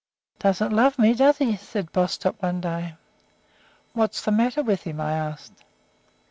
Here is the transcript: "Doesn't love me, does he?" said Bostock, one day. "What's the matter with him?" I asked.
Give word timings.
"Doesn't 0.39 0.71
love 0.75 0.97
me, 0.97 1.13
does 1.13 1.37
he?" 1.37 1.55
said 1.57 1.91
Bostock, 1.91 2.41
one 2.41 2.59
day. 2.59 2.95
"What's 3.93 4.23
the 4.25 4.31
matter 4.31 4.63
with 4.63 4.81
him?" 4.81 4.99
I 4.99 5.13
asked. 5.13 5.63